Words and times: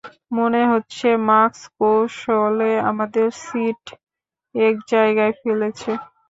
মনে 0.31 0.61
হচ্ছে 0.71 1.07
ম্যাক্স 1.27 1.61
কৌশলে 1.77 2.71
আমাদের 2.89 3.27
সিট 3.41 3.83
এক 4.55 4.75
জায়গায় 4.91 5.33
ফেলেছে। 5.41 5.91